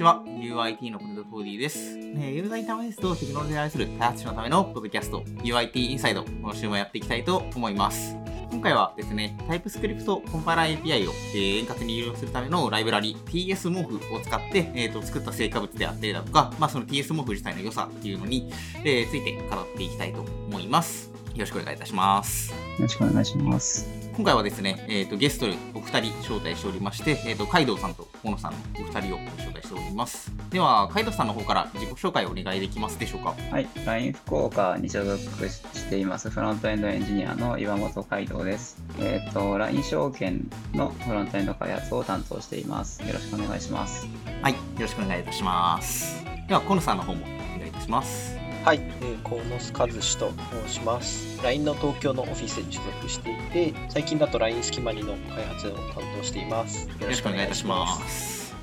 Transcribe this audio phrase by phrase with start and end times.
[0.00, 0.22] ちは。
[0.24, 1.96] UIT のポテトフーディーです。
[1.96, 8.16] ねユーザーインターフェースとテクノロジーに愛する開発者のためのポッドキャスト、UIT インサイド、今週もやっていきたいと思います。
[8.50, 18.50] 今回はですね、TypeScript コンパイラー API を、えー円滑に利用するためのライブラリ TSMorph を使って、えーと作った成果物であったりだとか、まあ、その TSMorph 自体の良さっていうのに、
[18.82, 21.10] えーついて語っていきたいと思います。
[21.34, 22.52] よろしくお願いいたします。
[22.52, 23.99] よろしくお願いします。
[24.16, 30.30] 今回はですね、えー、とゲストにお二人招待しておりまして、えー、とカイドウさんとモノさんのお二人を招待しております。
[30.50, 33.34] では、カイドウさんの方から自己紹介をお願いできますでしょうか？
[33.50, 38.82] はい、LINE 福岡に所属していますフロントエンドエンジニアの岩本海道です。
[38.98, 43.02] えっ、と、LINE 証券のフロントエンド開発を担当しています。
[43.02, 44.06] よろしくお願いします。
[44.42, 46.24] はい、よろしくお願いいたします。
[46.46, 48.39] では、コノさんの方もお願いいたします。
[48.62, 50.32] はい、えー、河野和志と
[50.66, 51.42] 申します。
[51.42, 56.86] LINE の東京のオフィスに所属していて、最近だと LINE スキマリの開発を担当しています。
[56.86, 58.54] よろしくお願いいたします。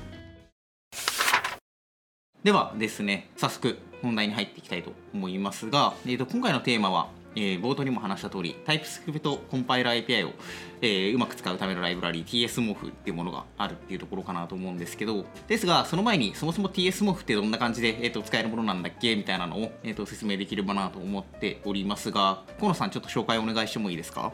[2.44, 10.32] ではですね、早速本題に入っていきたいと思いますが、えー、と今回のテーマは、えー冒頭にも話した通り、TypeScript コンパイラー API を、
[10.80, 19.14] えーうまく使うためのライブラリ TSMorph っていうものがあるっていうところかなと思うんですけど、ですが、その前にそもそも TSMOF ってどんな感じで、えー、と使えるものなんだっけ？
[19.16, 24.32] みたいなのを、えー、と説明できればなと思っておりますが、河野さん、ちょっと紹介お願いしてもいいですか？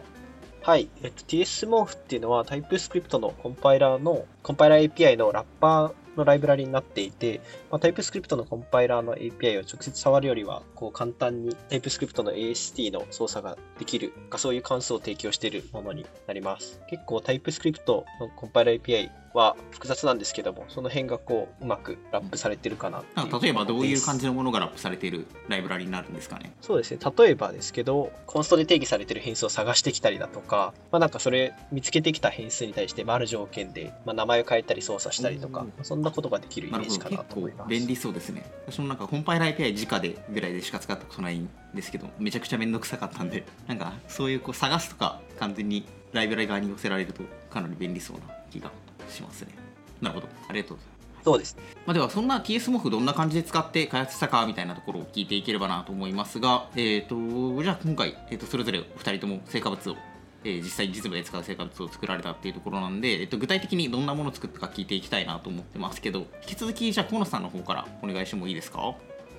[0.63, 16.81] はい、えっと、TSMorph っていうのは TypeScript のコンパイラーの、コンパイラー API のラッパーのライブラリになっていて、まあ、TypeScript のコンパイラーの API を直接触るよりは、こう簡単に TypeScript の AST の操作ができるか、そういう関数を提供しているものになります。
[16.89, 18.05] 結構 TypeScript の
[18.37, 23.03] コンパイラー API は複雑なんですけども、その辺がこう、うまくラップされてるかな
[23.41, 26.53] 例えばどういう感じじのものがラップされているライブラリになるんですかね？
[26.61, 26.99] そうですね。
[27.19, 37.69] 例えばですけど、コンストで定義されてる変数を探してきたりだとか、まあなんかそれ見つけてきた変数に対して、まあある条件で、まあ、名前を変えたり操作したりとかそんなことができるイメージかなと思います。
[37.69, 38.45] 便利そうですね。
[38.67, 48.71] 私もなんかコンパイラー API 直でぐらいでしか使ったことないんですけどめちゃくちゃめんどくさかったんでなんかそういうこう探すとか完全にライブラリ側に寄せられるとかなり便利そうな気が
[49.13, 49.53] しますね
[50.01, 50.95] なるほどありがとうございます
[51.25, 51.63] そうですね。
[51.87, 59.97] まあ、ではそんな TSMorph どんな感じで使って開発したかみたいなところを聞いていければなと思いますが、えー、とじゃあ今回、えー、とそれぞれお二人とも成果物を、
[60.45, 68.95] えー実際実務で使う成果物を作られたっていうところなんで、えー、と具体的にどんなものを作ったか聞いていきたいなと思ってますけど引き続きじゃあ河野さんの方からお願いしてもいいですか？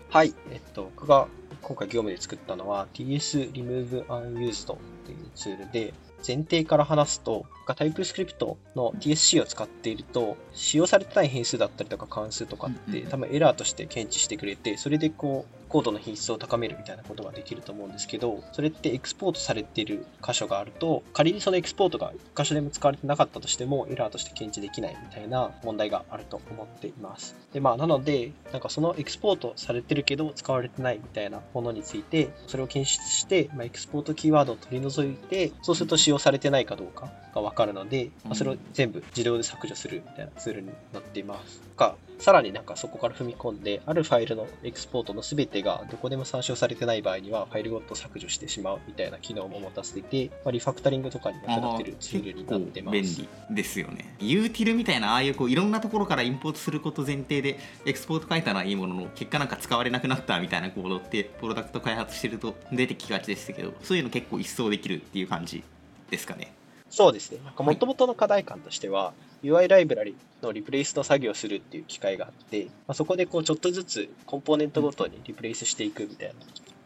[0.10, 0.34] はい。
[0.52, 1.28] えっと、僕が
[1.62, 5.94] 今回業務で作ったのは TS Remove Unused っていうツールで、
[6.26, 27.36] 前提から話すと、TypeScript の TSC を使っていると、使用されてない変数だったりとか関数とかって、多分エラーとして検知してくれて、それでこう、コードの品質を高めるみたいなことができると思うんですけど、それってエクスポートされている箇所があると、仮にそのエクスポートが1箇所でも使われてなかったとしても、エラーとして検知できないみたいな問題があると思っています。
[27.54, 41.62] で、まあ、なので、なんかそのエクスポートされてるけど使われてないみたいなものについて、それを検出して、まあ、エクスポートキーワードを取り除いて、そうすると使用されてないかどうかがわかるので、まあ、それを全部自動で削除するみたいなツールになっています。
[41.76, 52.94] か、さらになんかそこから踏み込んで、あるファイルのエクスポートの全てがどこでも参照されてない場合には、ファイルごと削除してしまうみたいな機能も持たせていて、まあ、リファクタリングとかに役立ってるツールになってます。
[52.94, 54.16] 便利ですよね。
[54.20, 65.64] ユーティルみたいなああいうこういろんなところからインポートすること前提でエクスポート書いたのはいいものの結果なんか使われなくなったみたいなコードってプロダクト開発してると出てきがちでしたけどそういうの結構一掃できるっていう感じ
[66.10, 66.54] ですかね。
[66.96, 67.40] そうですね。
[67.44, 69.12] なんか元々の課題感としては、
[69.44, 76.36] UI ライブラリのリプレイスの作業をするっていう機会があって、まあ、そこでこうちょっとずつコンポーネントごとにリプレイスしていくみたいな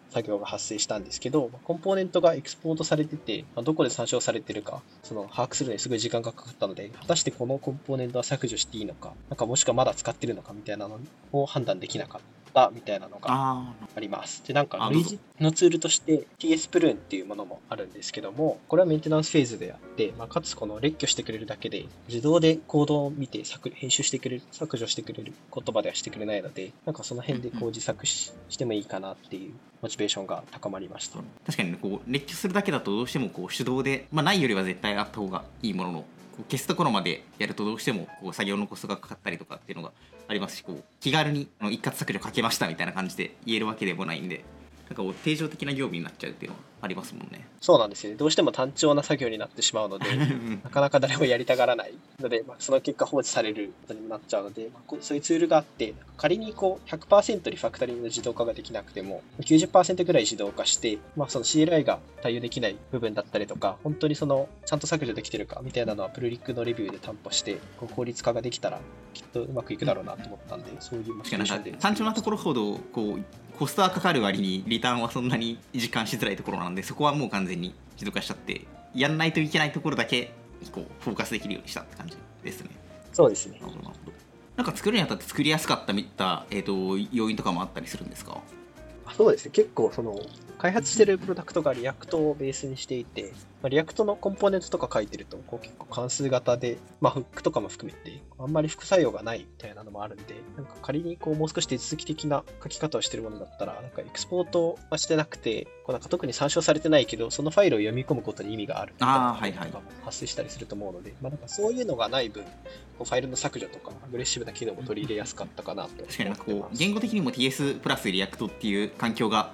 [0.09, 10.99] 作業が発生したんですけど、まあコンポーネントがエクスポートされてて、まあ、どこで参照されてるか、その把握するのにすごい時間がかかったので、果たしてこのコンポーネントは削除していいのか、なんかもしくはまだ使ってるのかみたいなの
[11.33, 14.43] を判断できなかったみたいなのがあります。
[14.45, 31.19] で、なんかあ類似のツールとして TS プルーンっていうものもあるんですけども、これはメンテナンスフェーズであって、まあ、かつこの列挙してくれるだけで、自動でコードを見て削編集してくれる、削除してくれる言葉ではしてくれないので、なんかその辺でこう自作ししてもいいかなっていうモチベーションが高まりました。
[31.45, 36.05] 確かにねこう列挙するだけだとどうしてもこう手動で、まあ、ないよりは絶対あった方がいいものの
[36.43, 39.91] 消すところまでやるとどうしてもこう作業のコストがかかったりとかっていうのが
[40.27, 44.43] ありますしこう気軽にあの一括削除かけましたみたいな感じで言えるわけでもないんで
[44.87, 47.45] なんかこう定常的な業務になっちゃうっていうのはありますもんね。
[47.61, 48.17] そうなんですよね。
[48.17, 50.05] どうしても単調な作業になってしまうので、
[50.63, 68.79] なかなか誰もやりたがらないので、まあ、その結果放置されることにもなっちゃうので、まあ、そういうツールがあって、仮にこう100%リファクタリングの自動化ができなくても、90%ぐらい自動化して、まあ、その CLI が対応できない部分だったりとか、本当にそのちゃんと削除できてるかみたいなのはプルリックのレビューで担保して、こう効率化ができたら
[69.13, 71.71] きっとうまくいくだろうなと思ったんで、そういうモで。
[71.73, 73.23] 単調なところほどこう
[73.59, 78.61] コストはかかる割にリターンはそんなに実感しづらいところなんでそこはもう完全に自動化しちゃって
[78.93, 80.31] やんないといけないところだけ
[80.71, 82.69] こうフォーカスできるようにしたって感じですね。
[83.13, 83.67] そうですねな。
[83.67, 83.93] るほど
[84.55, 88.33] なんか作るにあたって作りやすかったみた、えー、と要因とかもあったりするんですか？
[88.33, 88.41] あ
[89.19, 90.17] そうですね、結構その
[90.59, 109.05] 開発してるプロダクトが React をベースにしていて、まあ、リアクトのコンポーネントとか書いてるとこう結構関数型で、まあ、フックとかも含めてあんまり副作用がないみたいなのもあるんで、なんか仮にこうもう少し手続き的な書き方をしてるものだったら、なんかエクスポートはしてなくて、こうなんか特に参照されてないけど、そのファイルを読み込むことに意味があるみた
[109.47, 112.49] いとかも発生したりすると思うので、まあ、なんかそういうのがない分、こ
[113.01, 119.51] うファイルの削除とかアグレッシブな機能も取り入れやすかったかなと言語的にも TS プラスリアクトっていう環境が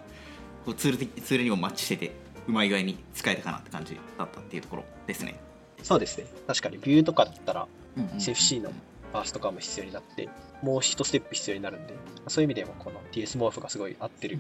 [0.66, 2.12] こうツール的ツールにもマッチしてて
[2.48, 5.40] うまい具合に使えたかなって感じだったっていうところですね。
[5.82, 6.26] そうですね。
[6.46, 7.68] 確かに Vue とかだったら、
[8.18, 8.72] SFC の
[9.14, 10.28] パースとかも必要になって、
[10.62, 11.94] もう一ステップ必要になるんで、
[12.28, 14.40] そういう意味でもこの TS モーフがすごい合ってる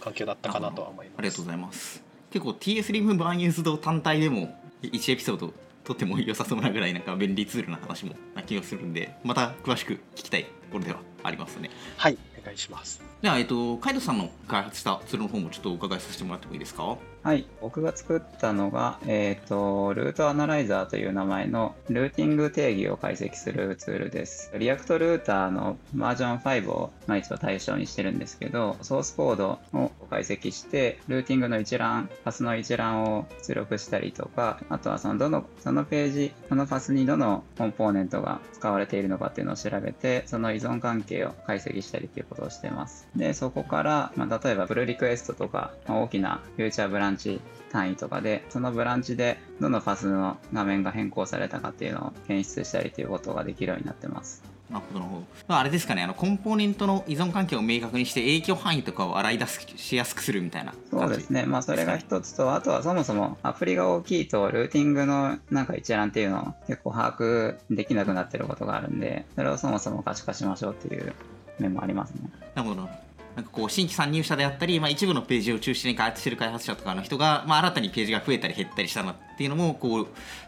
[0.00, 1.18] 環境だったかなとは思います。
[1.18, 2.02] ありがとうございます。
[2.30, 5.52] 結構 TS リムバンユーズド単体でも1エピソード
[5.84, 11.70] とっても良さそうなぐらいなんか便利ツールな話もな気がするんでまた詳しく聞きたいところではありますね。
[11.96, 13.02] はい、お願いします。
[13.22, 16.96] じゃあ、えっと、カイドさんの開発したツールの方もちょっとお伺いさせてもらってもいいですか？
[17.24, 24.52] はい、僕が作ったのが、えっ、と、 Route Analyzer という名前のルーティング定義を解析するツールです。
[24.58, 43.08] React Router のバージョン5を、まあ、一応対象にしてるんですけど、ソースコードを解析して、ルーティングの一覧、パスの一覧を出力したりとか、あとはそのどの、そのページ、そのパスにどのコンポーネントが使われているのかっていうのを調べて、その依存関係を解析したりっていうことをしてます。
[43.16, 47.40] で、そこから、まあ、例えばプルリクエストとか、まあ大きなフューチャーブランドチ
[47.70, 54.42] 単位とかで、そのブランチでどのパスの画面が変更されたかっていうのを検出したりということができるようになってます。
[54.70, 55.26] なるほどなるほど。
[55.46, 61.44] まあ、あれですかねあのコンポーネントの依存関係を明確にして影響範囲とかを洗い出すしやすくするみたいなそうですね。
[61.44, 71.12] まあそれが一つと、あとはそもそもアプリが大きいとルーティングのなんか一覧っていうのを結構把握できなくなってることがあるんで、それをそもそも可視化しましょうっていう
[71.58, 72.30] 面もありますね。
[72.54, 72.88] なるほど
[73.36, 80.06] なんかこう新規参入者であったり、まあ、一部のページを中心に開発している開発者とかの人が、まあ、新たにページが増えたり減ったりしたなっていうのもこう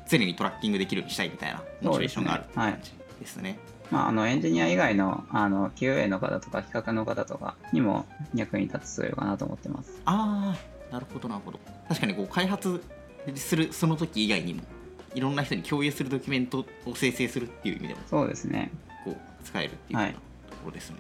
[0.09, 3.59] 常にトラッキングできるようにしたいみたいなモチベーションがある感じですね。
[3.91, 8.05] まあ、あのエンジニア以外のあの QA の方とか企画の方とかにも
[8.35, 10.01] 役に立つツールかなと思ってます。
[10.05, 10.57] あ
[10.91, 12.83] あなるほどなるほど確かにこう開発
[13.35, 14.63] するその時以外にも
[15.15, 18.71] いろんな人に共有するドキュメントを生成するっていう意味でもそうですね。
[19.05, 20.27] こう使えるっていうようはないとこ
[20.67, 20.97] ろですね。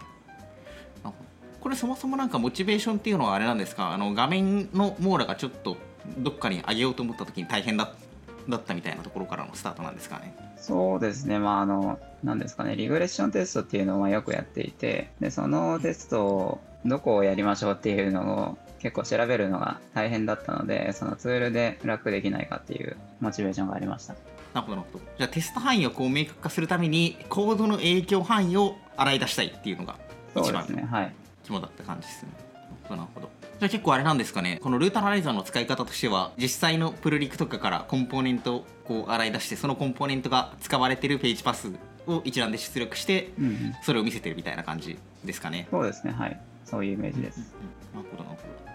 [1.66, 3.90] これそもそもなんかモチベーションっていうのはあれなんですか？
[3.90, 5.76] あの画面の網羅がちょっと
[6.16, 7.92] どっかに上げようと思った時に大変だ
[8.48, 10.32] だったみたいなところからのスタートなんですかね？
[10.56, 11.40] そうですね。
[11.40, 24.14] まあ、あの、なんですかね、リグレッションテストっていうのはよくやっていて、で、そのテストをどこをやりましょうっていうのを結構調べるのが大変だったので、そのツールで楽できないかっていうモチベーションがありました。
[24.54, 25.04] なるほどなるほど。
[25.18, 29.96] じゃあテスト範囲をこう明確化するためにコードの影響範囲を洗い出したいっていうのが
[30.36, 30.88] 一番そうですね。
[30.88, 31.12] はい。
[31.46, 32.30] 肝だった感じですね。
[32.90, 33.30] なるほど。
[33.58, 41.72] じゃあ結構あれなんですかね、このルートアナライザーの使い方としては、実際のプルリクとかからコンポーネントをこう洗い出して、そのコンポーネントが使われてるページパス
[42.06, 45.68] を一覧で出力して、うんうん、それを見せてるみたいな感じですかね。
[45.70, 46.12] そうですね。
[46.12, 46.40] はい。
[46.64, 47.38] そういうイメージです。
[47.94, 48.66] なるほどなるほど。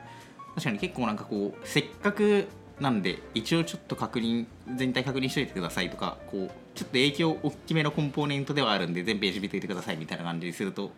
[0.55, 2.47] 確かに結構なんかこう、せっかく
[2.79, 10.91] なんで、一応ちょっと確認、全体確認しといてくださいとか、こう、ちょっと影響大きめのコンポーネントではあるんで、全ページ見といてくださいみたいな感じにすると、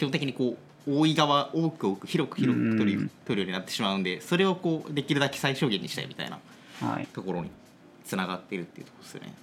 [0.00, 6.38] 基本的にこう、多い側、多く多く、広く広く取るうん取るようになってしまうんで、それをこう、できるだけ最小限にしたいみたいな
[6.80, 7.06] はい。
[7.08, 7.50] ところに
[8.06, 9.34] つながっているっていうところですよね。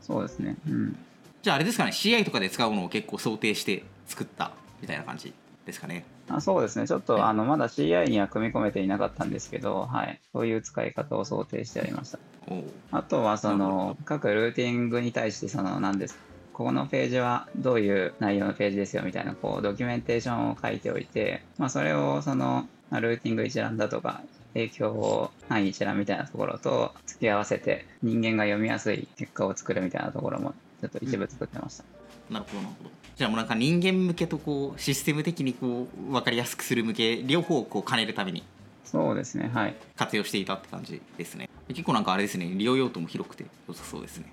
[0.00, 0.56] そうですね。
[0.66, 0.96] うん。
[1.42, 5.34] じゃああれですかね、CI とかで使うのを結構想定して作ったみたいな感じ
[5.66, 6.06] ですかね。
[6.30, 6.88] あそうですね。
[6.88, 10.18] ちょっと、あの、まだ CI には組み込めていなかったんですけど、はい。
[10.32, 12.18] そういう使い方を想定してありました。
[12.48, 16.20] おうあとはその各ルーティングに対してその何ですこ
[16.56, 24.22] このページはどういう内容のページですよみたいなこうドキュメンテーションを書いておいて、まあ、それをそのまあルーティング一覧だとか
[24.54, 31.84] 影響範囲一覧みたいなところと付け合わせて人間が読みやすい結果を作るみたいなところもちょっと一部作ってました。
[32.30, 32.90] なるほどなるほど。
[33.16, 38.42] じゃあもうなんか人間向けとこうシステム的にこう分かりやすくする向け両方をこう兼ねるために
[38.86, 39.74] そうですねはい。
[39.94, 41.50] 活用していたって感じですね。
[41.68, 44.32] 結構なんかあれですね利用用途も広くて良さそうですね。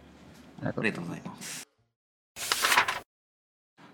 [0.62, 1.73] ありがとうございます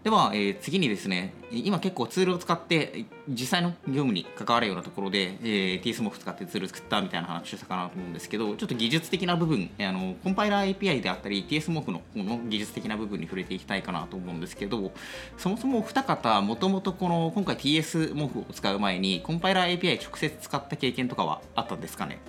[0.04, 14.92] では、えー次にですね今結構ツールを使って実際の業務に関わるようなところで、えー、TSMOF 使ってツール作ったみたいな話をしたかなと思うんですけどちょっと技術的な部分あのコンパイラー API であったり TSMOF のの技術的な部分に触れていきたいかなと思うんですけど
[15.38, 22.20] そもそも二方もともとこの今回 TSMOF を使う前にコンパイラー API 直接使った経験とかはあったんですかね？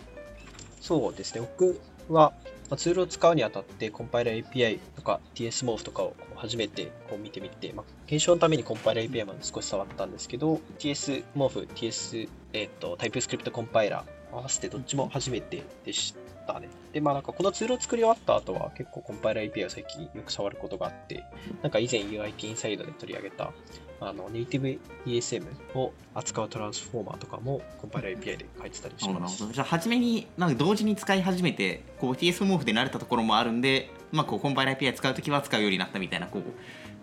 [0.80, 1.42] そうですね。
[1.42, 2.32] 僕は、
[2.76, 16.14] ツールを使うにあたって、コンパイラー API とか tsmorf とかを初めてこう見てみて、まあ、検証のためにコンパイラー API まで少し触ったんですけど、TS モーフ、TS、えっ、と、タイプスクリプトコンパイラー合わせてどっちも初めてでし
[16.46, 16.68] たね。
[16.92, 21.24] で、まあなんかこのツールを作り終わった後は結構コンパイラー API を最近よく触ることがあって、
[21.62, 23.52] なんか以前 UIT インサイドで取り上げた
[24.00, 29.52] あのネイティブ ESM を扱うトランスフォーマーとかもコンパイラー API で書いてたりしますなるほど。
[29.52, 36.42] じゃあ初めになんか同時に使い始めてこう TS モーフで慣れたところもあるんで、まあ、こうコンパイラー API 使うときは使うようになったみたいなこう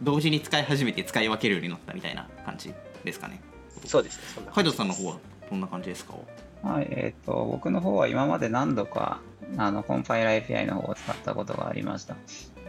[0.01, 2.73] 同時に使い始めて使い分けるようになったみたいな感じ
[3.03, 3.41] ですかね。
[3.85, 4.43] そうですね。
[4.47, 5.17] 海斗さんの方は
[5.49, 6.15] どんな感じですか？
[6.63, 9.21] はい、えっ、と、僕の方は今まで何度か、
[9.57, 12.15] あの、コンパイラー API の方を使ったことがありました。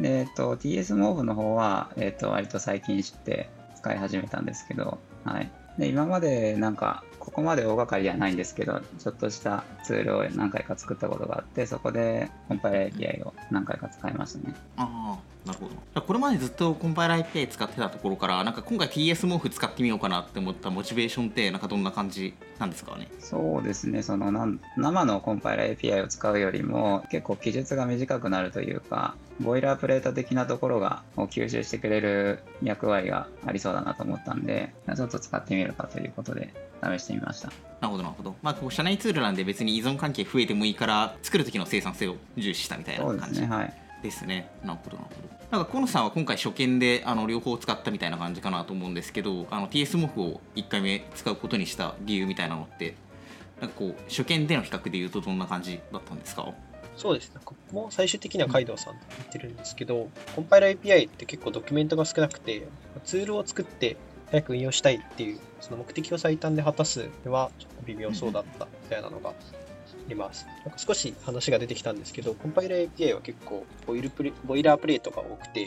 [0.00, 5.50] で、えっ、と、TSMove の方は、えっ、と、割と最近知って使い始めたんですけど、はい。
[5.78, 14.54] で、今までなんか、ここまで大掛かりじゃないんですけど、ちょっとしたツールを何回か作ったことがあって、そこでコンパイラー API を何回か使いましたね。
[14.76, 15.18] あ
[15.48, 15.70] なるほど。
[15.70, 23.08] じゃあこれまでずっとコンパイラー API 使ってたところからなんか今回 TS モーフ使ってみようかなって思ったモチベーションってなんかどんな感じなんですかね？
[23.18, 36.52] そうですね、そのなん生のコンパイラー API を使うよりも結構記述が短くなるというか、ボイラープレート的なところがを吸収してくれる役割がありそうだなと思ったんで、ちょっと使ってみるかということで
[36.82, 37.48] 試してみました。
[37.80, 38.34] なるほどなるほど。
[38.42, 43.20] まあこう社内ツールなんで別に依存関係増えてもいいから作る時の生産性を重視したみたいな感じ。
[43.20, 43.74] そうですね、はい。
[44.02, 44.50] ですね。
[44.64, 45.28] なるほど、なるほど。
[45.50, 52.94] なんか河野さんは今回初見であの両方使ったみたいな感じかなと思うんですけど、あの TS モフを1回目使うことにした理由みたいなのって、
[53.60, 56.52] なんかこう初見での比較でいうとどんな感じだったんですか？
[56.96, 57.40] そうですね。
[57.44, 62.66] ここも最終的にはカイドウさんと言ってるんですけど、コンパイラー API って結構ドキュメントが少なくて、
[63.04, 63.96] ツールを作って
[64.30, 69.32] 早く運用したいっていう、その目的を最短で果たすにはちょっと微妙そうだったみたいなのが
[70.08, 70.46] あります。
[70.64, 75.60] なんか少し話が出てきたんですけど、コンパイラー API は結構ボイルプレ boilerplate が多くて、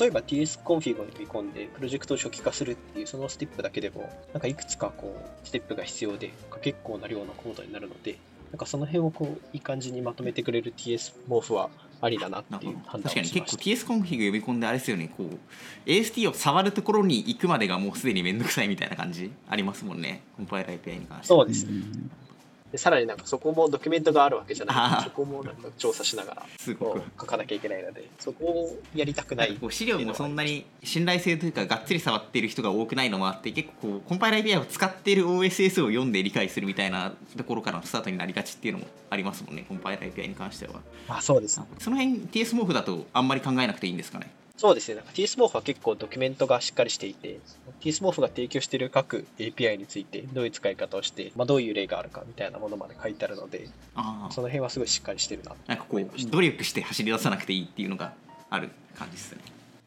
[0.00, 6.30] 例えば TS コンフィグを読み込んでプロジェクトを初期化するっていうそのステップだけでも、なんかいくつかこうステップが必要で、
[6.62, 8.16] 結構な量のコードになるので、
[8.50, 11.70] なんかその辺をこういい感じにまとめてくれる TS モーフは
[12.00, 13.30] ありだなっていう判断確かに。
[13.30, 21.26] 結構 TS コンフィグ呼び込んであれですよね、こう AST を触るところに行くまでがもうすでにめんどくさいみたいな感じありますもんね、コンパイラー API に関して。
[21.28, 21.82] そうですね。
[22.72, 25.04] うんでさらになんかそこもドキュメントがあるわけじゃない。
[25.04, 27.02] そこもなんか調査しながらすごく。
[27.20, 29.56] 書かなきゃいけないので、そこをやりたくない。
[29.60, 40.80] こう資料もそんなに信頼性というかがっつり触っている人が多くないのもあって結構こうコンパイラー API を使っている OSS を読んで理解するみたいなところからのスタートになりがちっていうのもありますもんねコンパイラー API に関しては。
[41.08, 41.60] あ、そうです。
[41.78, 44.30] その辺 TS モフだとあんまり考えなくていいんですかね？
[44.62, 44.94] そうですね。
[44.94, 47.40] なんか TSMorph は結構ドキュメントがしっかりしていて、
[47.80, 56.26] TSMorph が提供している各 API についてどういう使い方をして、まあ、どういう例があるかみたいなものまで書いてあるので、ああその辺はすごいしっかりしてるななんかこう。
[56.30, 58.12] 努力して走り出さなくていいっていうのが
[58.50, 59.38] ある感じですね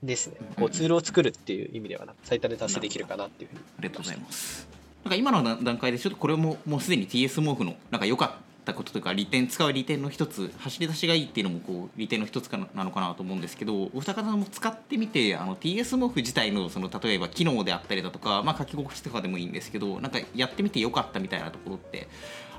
[0.03, 0.35] ですね。
[0.41, 4.67] うんこうツールを作るっていう意味では最短で達成できるかなっていうふうにありがとうございます
[5.05, 8.35] なんか今の段階でちょっとこれももうすでに TS モフのなんか良かった
[8.65, 22.07] たこととか利点使う利点の一つ走り出しがいいっていうのもこう利点の一つかなのかなと思うんですけどお二方も使ってみてあの TS モフ自体のその例えば機能であったりだとか、まあ、書き心地とかでもいいんですけどなんかやってみて良かったみたいなところって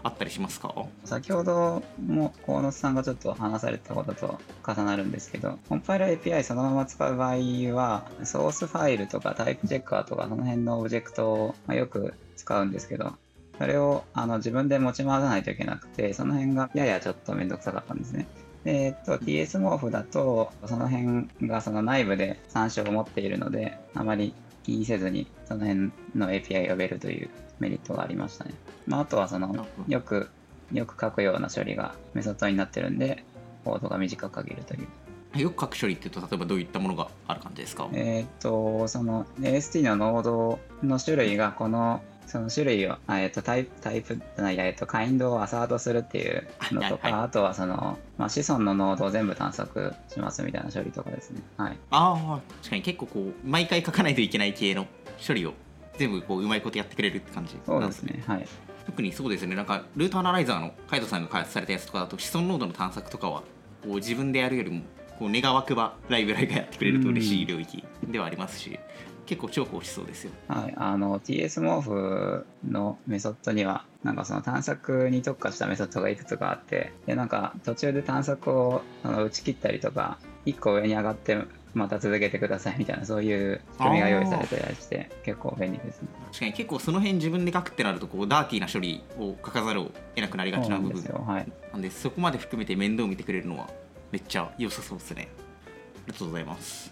[0.03, 0.73] あったりしますか？
[1.05, 7.35] 先ほども河野さんがちょっと話されたことと重なるんですけど、コンパイラー API そのまま使う場合
[7.75, 11.33] は、ソースファイルとかタイプチェッカーとかその辺のオブジェクト
[11.67, 13.15] をよく使うんですけど、
[13.59, 18.27] それをあの自分で持ち回さないといけなくて、その辺がややちょっとめんどくさかったんですね。
[18.65, 24.35] でえっと、TS モーフだと、その辺がその内部で参照を持っているので、あまり
[24.65, 28.53] 気にせずにその辺の API 呼べるというメリットがありましたね。
[28.87, 30.29] まあ、あとはそのよく
[30.73, 33.23] よく書くような処理がメソッドになってるんで、
[33.65, 35.41] コードが短く書けるという。
[35.41, 37.89] よく書く処理っていうと例えばどういったものがある感じですか？
[37.93, 51.41] えーっと、その AST のノードの種類がこの、その種類を、あえーっとタイプ、タイプ、いやえーっと、カインドをアサートするっていうのとか、はいはいあとはその、まあ、子孫のノードを全部探索しますみたいな処理とかですね。
[51.57, 51.79] はい。
[51.91, 54.87] ああ確かに結構こう毎回書かないといけない系の
[55.27, 55.55] 処理を
[55.97, 58.23] 全部こううまいことやってくれるって感じそうですね。
[58.27, 58.47] はい。
[58.87, 63.43] 特にそうですねなんかルートアナライザーのカイトさんが開発されたやつとかだと子孫ノードの探索とかは
[63.83, 64.83] こう自分でやるよりも
[65.19, 68.79] こう願わくばライブラリがやってくれると嬉しい領域ではありますし、
[69.27, 70.33] 結構重宝しそうですよ。
[70.49, 81.37] はい、あの TS モーフのメソッドにはなんかその探索に特化したメソッドがいくつかあってでなんか途中で探索をあの打ち切ったりとか1個上に上がって
[81.75, 86.09] また続けてくださいみたいなそういう仕組みが用意されてたりして結構便利ですね。
[86.27, 93.69] 確かに結構その辺自分で書くってなるとこうダーティーな処理を書かざるを得なくなりがちな部分なんですよ、はい、なんでそこまで含めて面倒見てくれるのは
[94.17, 95.29] めっちゃ良さそうですね。
[95.69, 95.69] あ
[96.07, 96.91] りがとうございます。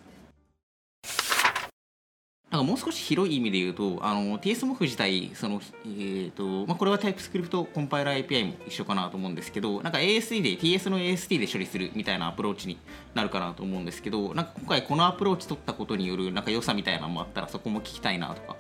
[2.50, 12.76] なんかもう少し広い意味で言うと、あの TSMOF 自体、そのえーとまあ、これは TypeScript コンパイラー API も一緒かなと思うんですけど、なんか ASD で、TS の ASD で処理するみたいなアプローチに
[13.14, 18.56] なるかなと思うんですけど、なんか今回このアプローチ取ったことによるなんか良さみたいなのもあったら、そこも聞きたいなとか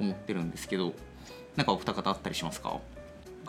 [0.00, 0.92] 思ってるんですけど、
[1.54, 2.80] なんかお二方あったりしますか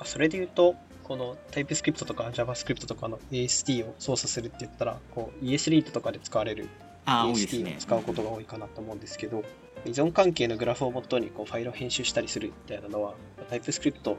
[0.05, 0.75] それで言うと、
[1.09, 6.69] この TypeScript とか JavaScript とかの AST を操作するって言ったら、こう ESLint とかで使われる
[7.07, 7.77] AST をね。
[7.79, 9.43] 使うことが多いかなと思うんですけど、
[9.85, 13.15] 依存関係のグラフをもとにこうファイルを編集したりするみたいなのは、
[13.49, 14.15] TypeScript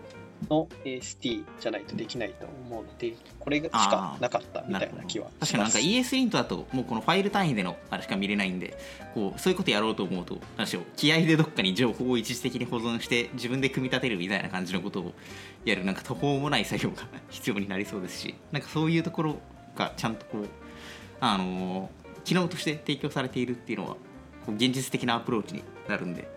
[0.49, 5.29] の AST じゃないとできないと思うので、これしかなかったみたいな気は。
[5.41, 8.77] 確かになんか ESLint だともうこのファイル単位でのあれしか見れないんで
[9.15, 15.13] こうそういうことやろうと思うと何でしょう気合でどっかに情報を一時的に保存して自分で組み立てるみたいな感じのことを
[15.65, 19.39] やるなんか途方もない作業が必要になりそうですしなんかそういうところ
[19.77, 20.47] がちゃんとこう
[21.21, 23.97] あのー機能として提供されているっていうのは
[24.47, 26.29] こう現実的なアプローチになるんで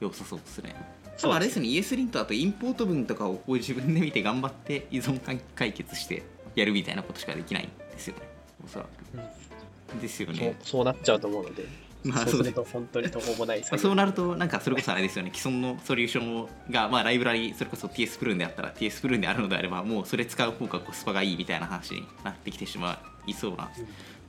[0.00, 0.74] 良さそうですね。
[1.18, 6.22] そうあれですね ESLint だとインポート文とかをこう自分で見て頑張って依存関解決して
[6.54, 8.22] やるみたいなことしかできないんですよね。
[8.64, 11.64] おそらく、ですよそうねそうなっちゃうと思うので、
[12.04, 15.32] まあそうすると本当に途方もないそうなるとなんかそれこそあれですよね。
[15.34, 23.70] 既存のソリューションが、まあ、ライブラリそれこそ TS プルーンであったら TS プルーンであるのであればもうそれ使う方がコスパがいいみたいな話になってきてしまいそうな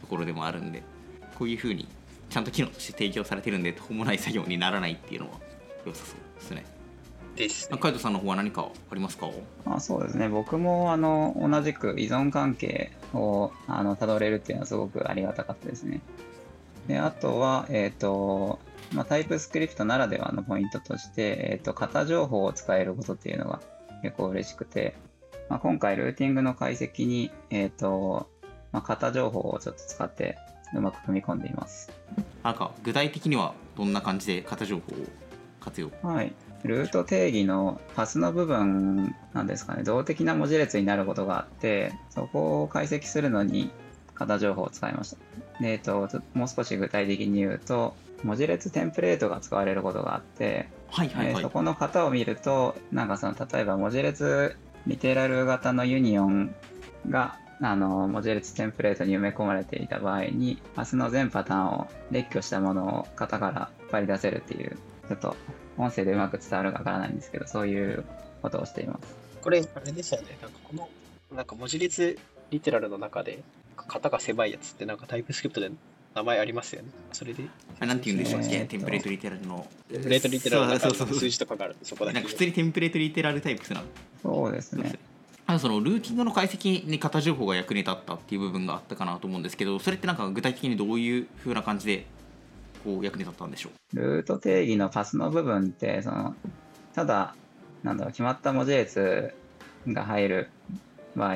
[0.01, 0.81] ところでもあるんで
[1.37, 1.87] こういうふうに
[2.29, 5.39] ちゃんと機能として提供されてるんで途方もない作業にならないっていうのは
[5.85, 6.78] 良さそうですね
[7.35, 7.77] です、ね。
[7.77, 9.29] カイトさんの方は何かありますか？
[9.65, 16.01] まあ、そうですね僕もあの同じく依存関係をあの辿れるっていうのはすごくありがたかったですね。
[16.87, 18.59] であとは、えっと
[18.93, 23.61] まあ、タイプスクリプトならではのポイントとして、えっと型情報を使えることっていうのが
[24.01, 24.95] 結構嬉しくて、
[25.49, 28.27] まあ、今回ルーティングの解析に、えっと
[28.71, 30.37] まあ、型情報をちょっと使って
[30.73, 31.91] うまく組み込んでいます。
[32.43, 35.05] なんか具体的にはどんな感じで型情報を
[35.59, 35.91] 活用？
[36.01, 36.33] はい。
[36.67, 43.71] ルート定義のパスの部分なんですかね、動的な文字列になることがあって、そこを解析するのに
[44.15, 45.17] 型情報を使いました。
[45.61, 54.55] で、えっと、もう少し具体的に言うと、文字列テンプレートが使われることがあって、はいはいはいえーそこの型を見ると、なんかその、例えば文字列
[54.87, 56.53] リテラル型のユニオン
[57.09, 64.77] が、あの、文字列テンプレートに埋め込まれていた場合に、パスの全パターンを列挙したものを型から割り出せるっていう、
[65.09, 65.35] ちょっと
[65.77, 68.05] 音声でうまく伝わるかわからないんですけど、そういう
[68.41, 69.15] ことをしています。
[69.41, 70.37] これ、あれですよね。
[70.41, 70.89] なんかこの、
[71.35, 72.17] なんか文字列
[72.51, 73.43] リテラルの中で、
[73.75, 75.71] 型が狭いやつってなんかタイプスクリプトで
[76.13, 76.89] 名前ありますよね。
[77.11, 77.43] それで、
[77.79, 83.81] あなんて言うんでしたっけ、えーとテンプレートリテラルのテンプレートリテラルの中にそうそうそう数字とかがあるそこだけなんか普通にテンプレートリテラルタイプスな
[84.21, 84.99] そうですね。
[85.45, 92.05] あのそのルーティングの解析に型情報が役に立ったっていう部分があったかなと思うんですけどそれってなんか具体的にどういう風な感じで
[92.83, 96.35] こう役に立ったんでしょうルート定義のパスの部分って、その、
[96.93, 97.35] ただ、
[97.83, 99.33] なんだろう、決まった文字列
[99.87, 100.49] が入る
[101.15, 101.35] 場合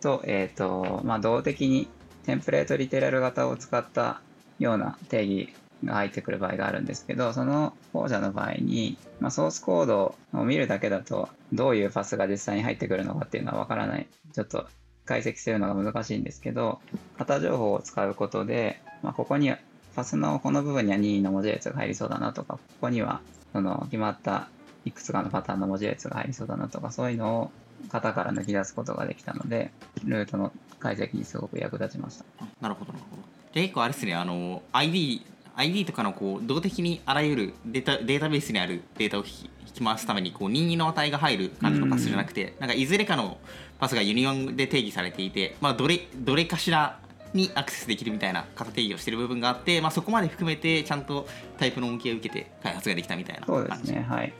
[0.00, 1.88] と、えっ、と、まあ、動的に
[2.24, 4.20] テンプレートリテラル型を使った
[4.58, 5.52] ような定義
[5.84, 14.06] が入ってくる場合があるんですけど、その後者の場合に、まあ、ソースコードを見るだけだと、どういうパスが実際に入ってくるのかっていうのはわからない。
[14.32, 14.66] ちょっと
[15.04, 16.80] 解析するのが難しいんですけど、
[17.18, 19.52] 型情報を使うことで、まあ、ここに
[19.94, 23.20] パスのこの部分には任意の文字列が入りそうだなとか、ここには
[23.52, 24.48] その決まった
[24.84, 27.52] いくつかのパターンの文字列が入りそうだなとか、そういうのを
[27.88, 29.70] 型から抜き出すことができたので、
[30.04, 32.24] ルートの解析にすごく役立ちました。
[32.60, 35.24] なるほどなるほどじゃあ結構あれですねあの ID
[35.54, 43.38] ID とかのこう動的にあらゆるデータデータベースにあるデータを引き回すためにこう任意の値が入る感じのパスじゃなくて、なんかいずれかの
[43.78, 46.98] パスが union で定義されていて、まあ、どれどれかしら
[47.32, 51.26] にアクセスできるみたいな型定義をしている部分があって、まあ、そこまで含めてちゃんと
[51.58, 54.32] タイプの恩恵を受けて開発ができたみたいな感じすね、はい。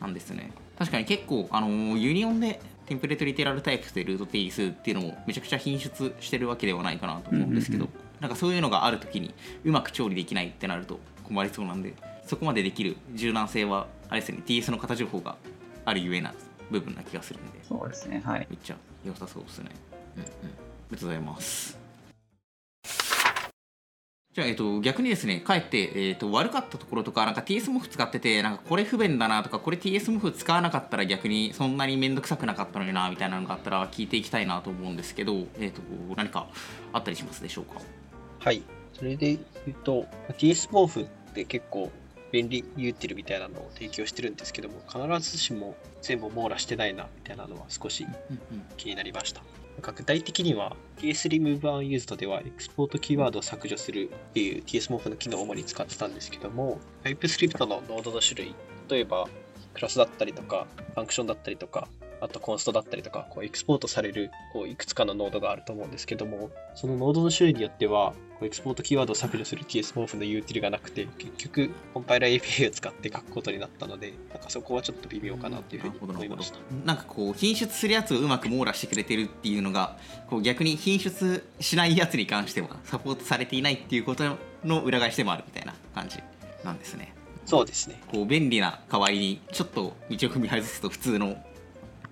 [0.00, 11.94] なんですね確かに結構あの union で template literal type でルート定義するっていうのもめちゃくちゃ頻出してるわけではないかなと思うんですけど、うんなんかそういうのがある時にうまく調理できないってなると困りそうなんで
[12.26, 15.36] そこまでできる柔軟性はあれですね TS の型情報が
[15.84, 16.34] あるゆえな
[16.70, 18.22] 部分な気がするんでそうですね。
[18.24, 18.46] はい。
[18.50, 19.70] めっちゃ良さそうですね。
[20.16, 20.28] うんうん。
[20.28, 20.46] あり
[20.92, 21.78] がとうございます。
[24.38, 35.80] じゃあ、えっと、逆にですね、かえって、えっと、悪かったところとか、なんか TS モフ使ってて、なんかこれ不便だなとか、これ TS モフ使わなかったら逆にそんなに面倒くさくなかったのにな、みたいなのがあったら聞いていきたいなと思うんですけど、えっと、
[36.14, 36.46] 何か
[36.92, 37.80] あったりしますでしょうか
[38.38, 38.62] はい。
[38.92, 40.06] それで言うと、
[40.38, 41.90] TS 毛布って結構
[42.30, 48.06] 便利 util みたいなのを提供してるんですけども、必ずしも全部網羅してないなみたいなのは少し。
[48.76, 49.42] 気になりました。
[49.80, 58.54] 具体的には TS Remove Unused では export キーワードを削除するっていう ts-morph の機能を主に使ってたんですけども TypeScript のノードの種類
[58.88, 59.28] 例えば
[59.74, 61.88] クラスだったりとか function だったりとか
[62.20, 76.58] あと const だったりとかこう export されるこういくつかのノードがあると思うんですけどもそのノードの種類によってはこうエクスポートキーワードを削除する TS モフのユーティルがなくて結局コンパイラー API を使って書くことになったのでなんかそこはちょっと微妙かなっていうふうに思いました。
[76.84, 79.96] なんかこう品質するやつをうまく網羅してくれてるっていうのが
[80.28, 84.24] こう逆に品質しないやつに関してはサポートされていないっていうこと
[84.64, 86.18] の裏返しでもあるみたいな感じ
[86.64, 87.14] なんですね
[87.48, 87.98] そうですね。
[88.12, 91.42] こう便利な代わりにちょっと道を踏み外すと普通の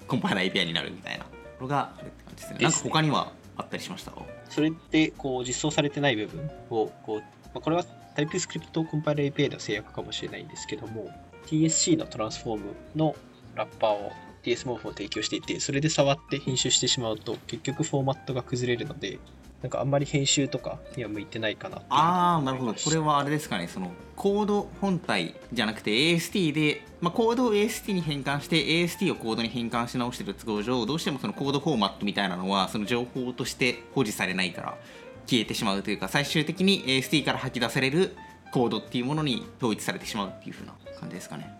[0.06, 1.26] コンパイラー API になるみたいな。
[1.60, 2.58] のがあるって感じですね。
[2.60, 4.12] なんか他にはあったりしました？
[4.50, 7.24] それでこう実装されてない部分をこう、ま
[7.56, 7.84] あ、これは
[8.16, 11.10] TypeScript コンパイラー API の制約かもしれないんですけども
[11.46, 12.64] TSC のトランスフォーム
[12.94, 13.14] の
[13.54, 19.18] ラッパーを TS モーフを提供していてそれで触って編集してしまうと結局フォーマットが崩れるので
[19.66, 22.74] なんかあんまり編集とかには向いてないかなああなるほど。
[22.74, 23.66] これはあれですかね。
[23.66, 34.78] そのコード本体じゃなくて AST で、まあ、コードを AST に変換して AST をコードに変換し直してる都合上どうしてもそのコードフォーマットみたいなのはその情報として保持されないから
[35.26, 38.14] 消えてしまうというか最終的に AST から吐き出される
[38.52, 41.52] コードっていうものに統一されてしまうっていう風な感じですかね。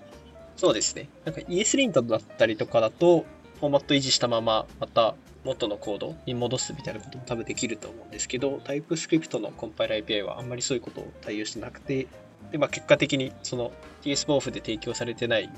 [0.56, 1.08] そうですね。
[1.24, 3.26] なんか ESLint だったりとかだと、
[3.58, 5.14] フォーマット維持したまま、また
[5.46, 12.06] 元のコードに戻すみたいなことも多分できると思うんですけど、TypeScript のコンパイラー API はあんまりそういうことを対応してなくて、
[12.50, 15.50] で、まあ、結果的にその TSBOF で提供されてない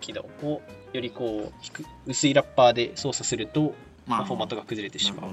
[0.00, 0.60] 機能を
[0.92, 3.74] よりこう低薄いラッパーで操作すると、
[4.06, 5.30] まあ、フォーマットが崩れてしまう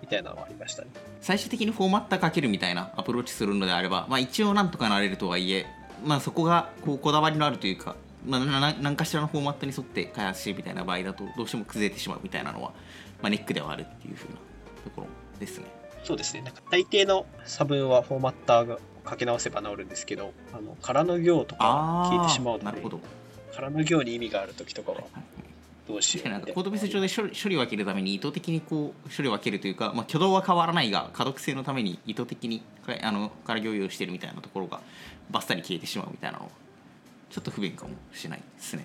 [0.00, 0.88] みたいなのはありましたね。
[1.20, 5.66] 最終的にフォーマッターかけるみたいなアプローチするのであれば、まあ、一応なんとかなれるとはいえ、
[6.04, 12.72] まあ、そこがこうこだわりのあるというか、まあ、何かしらのフォーマットに沿って開発してみたいな場合だとどうしても崩れてしまうみたいなのは、
[13.24, 15.06] まあ、ネックではあるっていう風なところ
[15.40, 15.64] ですね。
[16.02, 16.42] そうですね。
[16.42, 23.08] なんか大抵の差分はフォーマッターがかけ直せば治るんですけど、あの空の行とかあ消えてしまうあなるほどので、
[23.56, 24.98] 空の行に意味があるときとかは
[25.88, 34.82] どうしようみたいコードベース上で処理処理を分けるために意図的にこう処理を分けるというか、まあ、挙動は変わらないが可読性のために意図的にかあの空行用してるみたいなところが
[35.30, 36.50] バッサリ消えてしまうみたいなのは
[37.30, 38.84] ちょっと不便かもしれないですね。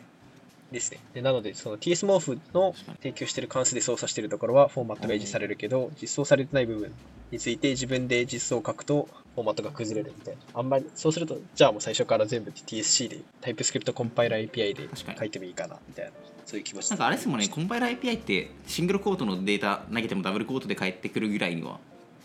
[0.71, 0.99] ですね。
[1.13, 6.91] でなので、その TS モーフの提供している関数で操作しているところはフォーマットが維持されるけど、実装されてない部分
[7.31, 10.41] について自分で実装を書くとフォーマットが崩れるみたいな。
[10.53, 16.11] あんまり、そうすると、じゃあもう最初から全部 TSC で TypeScript コンパイラー API で書いてもいいかなみたいな、
[16.45, 21.79] そういう気持ちなんかあれですもんね、コンパイラー API ってシングルコートのデータ投げてもダブルコートで返ってくるぐらいには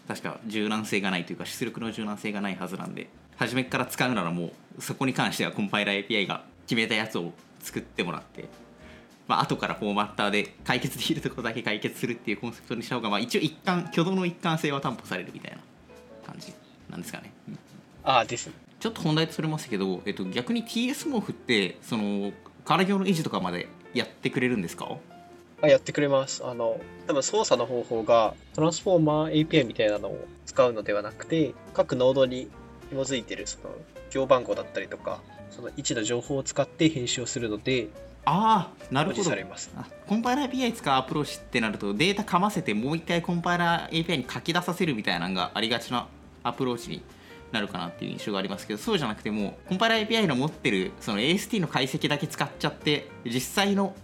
[0.07, 7.33] 確か柔軟性がないというか出力の柔軟性がないはずなんで初めから使うならもうそこに関してはコンパイラー API が決めたやつを
[7.65, 8.45] 作ってもらって、
[9.27, 15.59] まあ後からフォーマッターで解決できるところだけ解決するっていうコンセプトにした方が、まあ、一応一貫挙動の一貫性は担保されるみたいな
[16.27, 16.53] 感じ
[16.91, 17.33] なんですかね。
[17.49, 17.59] うん
[18.07, 18.53] ああ、ですね。
[18.81, 22.33] ちょっと本題とそれますけど、えっと、逆に TS モフってその
[22.67, 24.99] 空行の維持とかまでやってくれるんですか？
[25.63, 26.45] あやってくれます。
[26.45, 32.51] あの、多分操作の方法がトランスフォーマー API みたいなのを使うのではなくて、各ノードに
[32.91, 33.71] 紐づいてるその
[34.11, 35.23] 行番号だったりとか、
[35.55, 37.89] その位置の情報を使って編集をするので、
[38.25, 39.71] ああなるほど保持されます。
[39.77, 46.09] あコンパイラー API 使うアプローチってなるとデータかませてもう一回コンパイラー API に書き出させるみたいなのがありがちな
[46.43, 47.03] アプローチに
[47.53, 53.95] なるかなっていう印象がありますけどそうじゃなくてもコンパイラー API の持ってるその AST の解析だけ使っちゃって実際の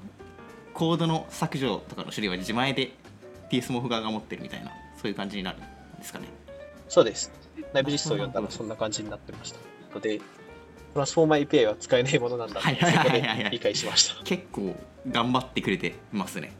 [0.75, 2.93] コードの削除とかの処理は自前で
[3.51, 5.61] TS モフ側が持ってるみたいなそういう感じになるん
[5.99, 6.27] ですかね
[6.91, 7.31] そうです。
[7.73, 9.59] 内部実装を読んだらそんな感じになってました。
[9.95, 10.21] ので、
[10.92, 12.61] トランスフォーマー API は使えないものなんだ。
[12.61, 12.74] そこ
[13.11, 14.22] で理解しました。
[14.24, 14.74] 結構
[15.09, 16.53] 頑張ってくれてますね。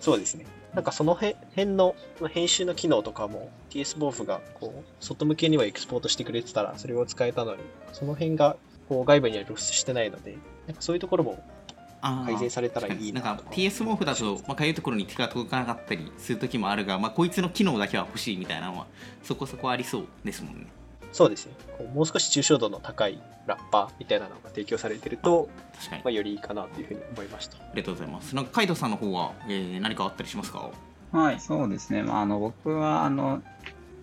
[0.00, 0.46] そうですね。
[0.74, 1.94] なんかその辺辺の
[2.30, 8.56] 編集の機能とかも TS ボーフがこう外向けにはエクスポートしてくれてたらそれを使えたのに、その辺が
[8.88, 11.42] こう外部には露出してないので、なんかそういうところも
[12.02, 18.86] 改善されたらいいななんか TS モフだと、まあ、かゆいところに手が届かなかったりする時もあるが、まあ、こいつの機能だけは欲しいみたいなのは
[19.22, 20.66] そこそこありそうですもんね
[21.12, 21.52] そうですね。
[21.78, 26.02] こうもう少し抽象度の高いラッパーみたいなのが提供されてると、確かに。
[26.04, 27.56] まあ、よりいいかなというふうに思いました。
[27.58, 28.34] ありがとうございます。
[28.34, 30.70] なんかカイトさんの方は、えー何かあったりしますか？
[31.12, 32.02] はい、そうですね。
[32.02, 33.42] まあ、あの僕はあの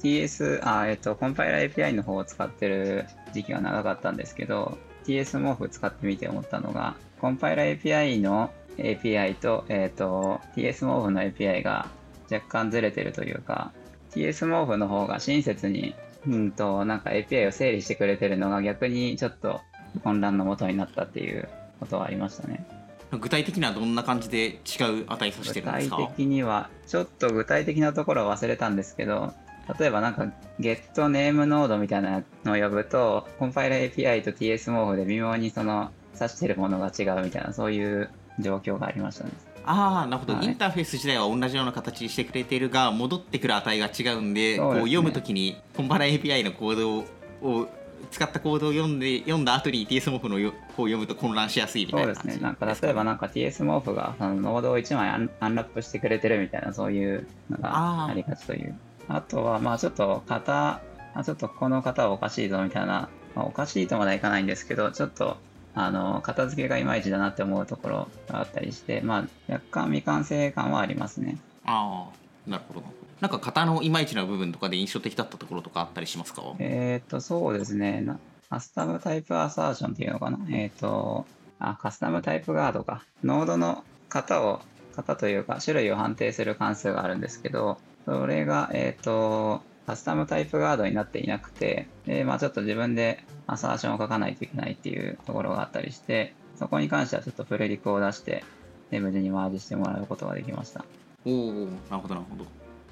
[0.01, 11.87] TS、あえっと、コンパイラー API の方を使ってる時期が長かったんですけど、TS モーフ使ってみて思ったのが、コンパイラー API の API と、えっと、TS モーフの API が
[12.31, 13.71] 若干ずれてるというか、
[14.11, 15.95] TS モーフの方が親切に、
[16.29, 19.61] うんと、なんか API を整理してくれてるのが逆にちょっと
[20.03, 22.65] 混乱の元になったっていうことはありましたね。
[23.11, 25.97] 具体的にはどんな感じで違う値させて具体るんですか？
[26.15, 29.33] 的にはちょっと具体的なところは忘れたんですけど
[29.79, 39.31] 例えばなんか getName ノードみたいなのを呼ぶとコンパイラ API と TS モーフで微妙にその指してるものが違うみたいなそういう状況がありましたね
[39.65, 40.45] ああ、なるほど、はい。
[40.45, 44.57] インターフェース自体は同じような形にしてくれているが、戻ってくる値が違うんで、ね。
[44.57, 47.05] こう読むときに、コンパラ API のコード
[47.47, 47.67] を
[48.11, 52.27] 使ったコードを読んで読んだ後に TS モフのよこう読むと混乱しやすいみたそいうな感じ。
[52.29, 52.43] ですね。
[52.43, 58.75] なんか例えばなんか TS モーフがそのノードを1枚アンアンラップしてくれてるみたいなそういうのがありがちという。
[59.07, 60.81] あとはまあちょっと型
[61.13, 65.37] あちょっとこの型はおかしいぞみたいな、まあ、おかしいとまではいかないんですけどちょっと
[65.81, 71.37] あの片付けがいまいちだなって思うところがあったりしてまあ若干未完成感はありますね。
[71.65, 72.09] あ
[72.47, 72.83] あなるほど。
[73.21, 76.41] なんか型のいまいちな部分とかで印象的だったところとかあったりしますか？
[76.59, 78.01] えっ、とそうですね。
[78.01, 80.39] なカスタムタイプアサーションっていうのかな？
[80.51, 81.25] えっ、と
[81.59, 83.03] あカスタムタイプガードか。
[83.23, 84.59] ノードの型を
[84.95, 98.43] 型というか種類を判定する関数があるんですけどそれがえっ、とカスタムタイプガードになっていなくてでまあちょっと自分でアサーションを書かないといけないっていうところがあったりしてそこに関してはちょっとプレリクを出して
[98.91, 100.85] で無事にマージしてもらうことができました。
[101.25, 101.53] おお
[101.89, 102.45] なるほどなるほど。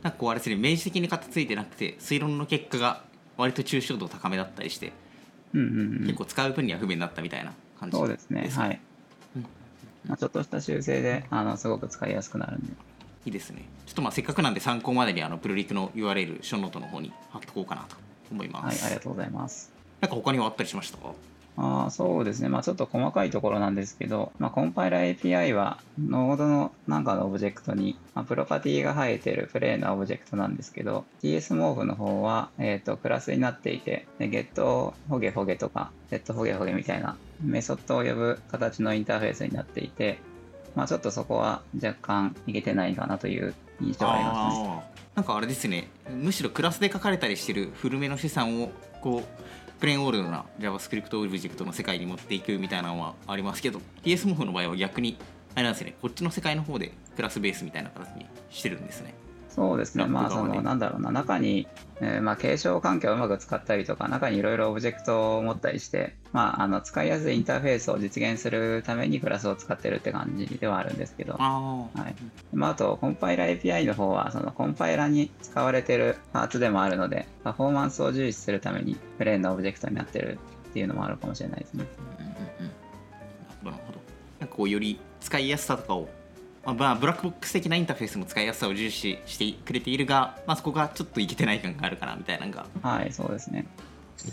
[0.03, 3.03] なんかこうあれですね明示的に型ついてなくて推論の結果が
[3.35, 4.93] 割と抽象度高めだったりして、
[5.53, 6.03] うんうんうん。
[6.03, 8.79] 結構使う分には不便だったみたいな感じそうですねはい。
[9.35, 9.41] うん。
[10.07, 12.73] まあ、ちょっとした修正であのすごく使いやすくなるんで
[13.27, 13.65] いいですね。
[13.85, 17.97] ちょっとまあせっかくなんで参考までにあのプルリクの URL ショーノートの方に貼っておこうかなと
[18.31, 19.73] 思います、はい、ありがとうございます。
[19.99, 20.97] なんか他にはあったりしました？
[20.97, 21.11] か
[21.57, 40.19] あーそうですね、まあ、ちょっと細かいところなんですけど、まあ、コンパイラー API は、ノードのなんかのオブジェクトに、まあ、プロパティが生えてるプレーンなオブジェクトなんですけど、 ts-morph の方は、えっ、と、クラスになっていて、で get ホゲホゲとか、set ホゲホゲみたいなメソッドを呼ぶ形のインターフェースになっていて、
[40.77, 44.83] まあ、ちょっとそこは若干いけてないかなという印象がありますね。
[45.15, 45.89] なんかあれですね。
[46.07, 48.69] むしろクラスで書かれたりしてる古めの資産を
[49.01, 55.17] こうプレーンオールドな JavaScript オブジェクトの世界に持っていくみたいなのはありますけど TSMOF の場合は逆に
[55.55, 55.95] あれなんですね。
[55.99, 59.15] こっちの世界の方でクラスベースみたいな形にしてるんですね。
[59.57, 61.67] そうですね、まあ、その、なんだろうな、中に、
[61.99, 71.33] えーまあ、継承環境をうまく使ったりとか、中にいろいろオブジェクトを持ったりして、まあ、あの、使いやすいインターフェースを実現するためにクラスを使ってるって感じではあるんですけど、
[71.95, 72.15] はい。
[72.53, 80.37] まあ、あと、コンパイラー API の方は、その、コンパイラーに使われてるパーツでもあるので、パフォーマンスを重視するために、プレーンのオブジェクトになってる
[80.69, 81.85] っていうのもあるかもしれないですね。
[82.19, 82.37] うんうんうん。
[82.37, 82.71] なる
[83.63, 83.99] ほどなるほど。
[84.39, 86.07] なんかこうより使いやすさとかを
[86.67, 93.65] まあまあブラックボックス的なインターフェースも使いやすさを重視してくれているが、まあ、そこがちょっといけてない感があるかなみたいなのがはい、そうですね。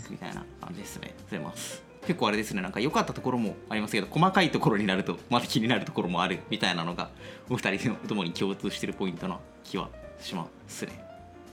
[0.09, 1.13] みたいな感じですね。
[1.23, 1.81] ございます。
[2.01, 7.09] 結構あれですね、なんか良かったところもありますけど、細かいところになると、まだ気になるところもあるみたいなのが、
[7.49, 10.91] お二人のともに共通してるポイントな気はしますね。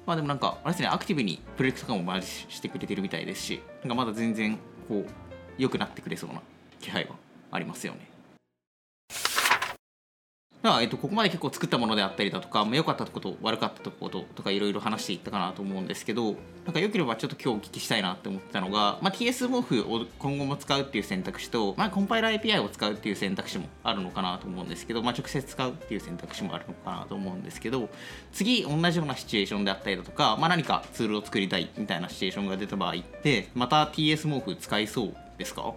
[0.05, 5.07] まあでもなんか、あれですね、アクティブにプロジェクトとかもマージしてくれてるみたいですし、なんかまだ全然、こう、
[5.59, 6.43] 良くなってくれそうな
[6.81, 7.15] 気配は
[7.53, 8.12] ありますよね。
[10.63, 27.89] では、えっと、ここまで結構作ったものであったりだとか、ま、良かったこと悪かったところとかいろいろ話していったかなと思うんですけどなんか良ければちょっと今日お聞きしたいなって思ったのが、まあ、TS モフを今後も使うっていう選択肢と、まあ、コンパイラー API を使うっていう選択肢もあるのかなと思うんですけど、まあ、直接使うっていう選択肢もあるのかなと思うんですけど
[28.31, 35.75] 次同じようなシチュエーションであったりだとか、まあ、何かツールを作りたいみたいなシチュエーションが出た場合ってまた TS モフ使いそうですか？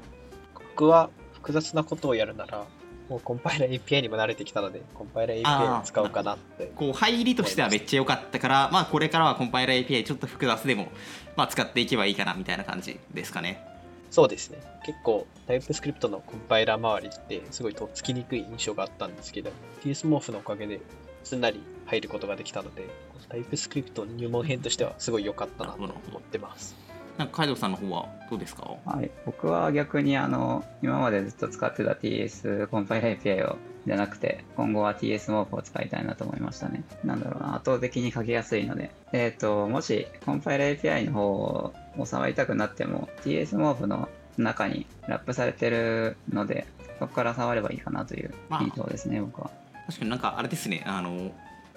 [0.54, 2.66] 僕は複雑なことをやるなら、
[3.10, 6.72] もうコンパイラー API にも慣れてきたので、コンパイラー API を使おうかなって。
[6.76, 10.88] こう入りとしてはめっちゃ良かったから、まあ、これからはコンパイラー API ちょっと複雑でも、
[11.36, 13.64] まあ、使っていけばいいかなみたいな感じですかね。
[14.10, 14.60] そうですね。
[14.86, 19.52] 結構、TypeScript のコンパイラー周りってすごいとっつきにくい印象があったんですけど、
[19.84, 20.80] TSMorph のおかげで
[21.24, 22.88] すんなり入ることができたので、
[23.30, 26.85] TypeScript の入門編としてはすごい良かったなと思ってます。
[27.18, 28.70] なんか、海斗さんの方はどうですか？
[28.86, 36.84] はい、僕は逆にあの今までずっと使ってた TS コンパイラー API をじゃなくて今後は TS モープを使いたいなと思いましたね。
[37.04, 37.56] なんだろうな。
[37.56, 46.66] 圧倒的に書きやすいので、えっ、ともしコンパイラー API の方を触りたくなっても TS モーフの中にラップされてるので
[47.00, 49.50] そこから触ればいいかなというまあビートですね、僕は。
[49.88, 50.84] 確かになんかあれですね。
[50.86, 51.32] あの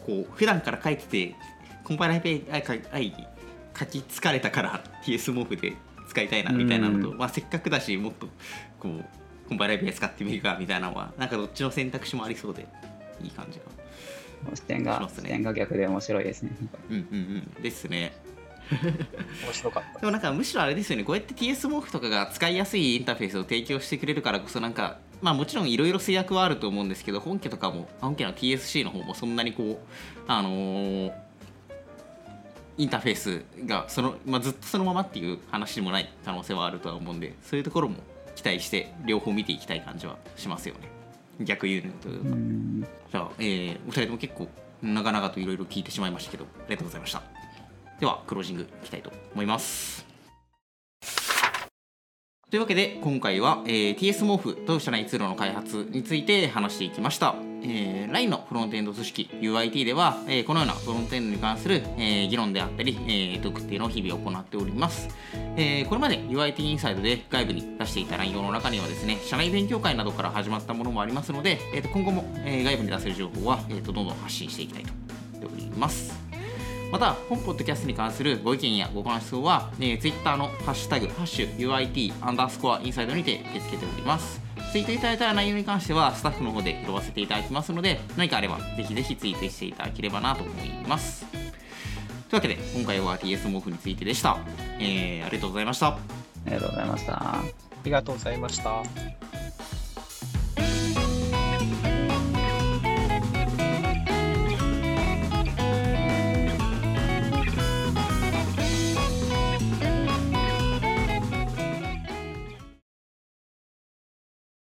[0.05, 1.35] こう普段から書いてて
[1.85, 3.22] コンパイラー API
[3.85, 5.75] に書き疲れたから TS モーフで
[6.09, 7.19] 使いたいなみたいなのと、うん。
[7.19, 8.27] まあ、せっかくだしもっと
[8.81, 9.05] こう
[9.49, 12.67] コンパイラー API 使ってみるかみたいなのはなんかどっちの選択肢もありそうで
[13.23, 13.64] いい感じが。
[14.55, 16.53] 視点が、視点が逆で面白いですね。
[16.91, 17.05] うんうん
[17.57, 17.62] うん。
[17.62, 18.12] ですね。
[18.71, 20.01] 面白かった。
[20.01, 21.05] でもなんかむしろあれですよね。
[21.05, 31.12] こうやって TS モーフとかが使いやすいインターフェースを提供してくれるからこそなんかまあもちろんいろいろ制約はあると思うんですけど本家とかも本家の TSC の方もそんなにこうあのー
[32.79, 37.97] インターフェースがその、まあ、ずっとそのままっていう話でもない可能性はあるとは思うんでそういうところも
[38.37, 40.88] 期待して両方見ていきたい感じはしますよね。
[41.41, 42.87] 逆輸入というか、うん。
[43.11, 44.49] じゃあ、えーお二人とも結構
[44.81, 47.23] 長々といろいろ聞いてしまいましたけどありがとうございました。
[47.99, 50.07] ではクロージングいきたいと思います。
[52.49, 65.09] というわけで今回は、えー TS モーフと社内通路の開発について話していきました、えー LINE のフロントエンド組織 UIT では、えーこのようなフロントエンドに関する、えー議論であったり、えートークっていうのを日々行っております、
[65.57, 74.92] えーこれまで UIT インサイドで外部に出していた内容の中にはですね社内勉強会などから始まったものもありますので、えーと今後も、えー外部に出せる情報は、えーとどんどん発信していきたいと
[75.38, 76.29] 思っております
[76.90, 84.48] また、本ポッドキャストに関するご意見やご感想は、えー、Twitter のハッシュタグ、ハッシュ UIT アンダースコアインサイドにて受け付けております。
[84.71, 91.25] ツイートいただいた内容に関しては、スタッフの方で拾わせていただきますので、何かあれば、ぜひぜひツイートしていただければなと思います。
[91.27, 91.43] とい
[92.33, 94.39] うわけで、今回は TS モフについてでした。
[94.79, 95.89] えー、ありがとうございました。
[95.89, 95.99] あ
[96.47, 97.15] りがとうございました。
[97.15, 97.43] あ
[97.85, 99.18] りがとうございました